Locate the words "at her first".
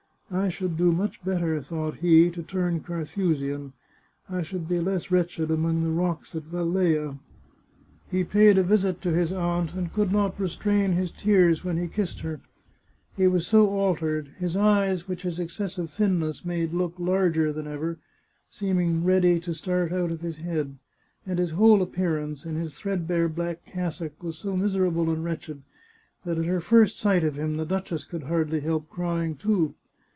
26.37-26.97